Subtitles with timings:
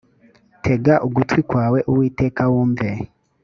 [0.63, 2.89] tega ugutwi kwawe uwiteka wumve